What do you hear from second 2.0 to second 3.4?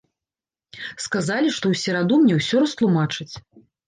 мне ўсё растлумачаць.